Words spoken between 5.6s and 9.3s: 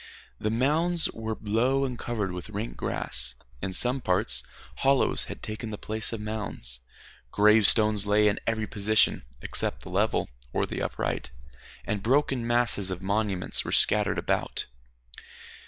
the place of mounds. Gravestones lay in every position